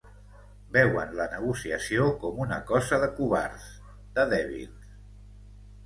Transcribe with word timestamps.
Veuen 0.77 1.13
la 1.19 1.27
negociació 1.33 2.09
com 2.25 2.41
una 2.47 2.59
cosa 2.73 3.01
de 3.07 3.13
covards, 3.21 3.71
de 4.19 4.29
dèbils. 4.37 4.93